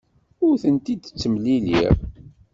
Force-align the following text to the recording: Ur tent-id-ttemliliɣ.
Ur 0.45 0.55
tent-id-ttemliliɣ. 0.63 1.95